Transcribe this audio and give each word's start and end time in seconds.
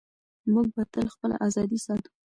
موږ 0.53 0.67
به 0.75 0.83
تل 0.93 1.05
خپله 1.13 1.35
ازادي 1.47 1.79
ساتو. 1.85 2.09